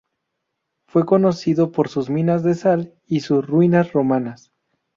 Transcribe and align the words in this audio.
Fue 0.87 1.05
conocido 1.05 1.71
por 1.71 1.87
sus 1.87 2.09
minas 2.09 2.41
de 2.43 2.55
sal 2.55 2.95
y 3.05 3.19
sus 3.19 3.45
ruinas 3.45 3.93
romanas. 3.93 4.51